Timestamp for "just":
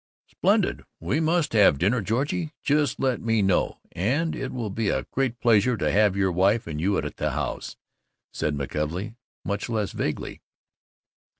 2.63-2.99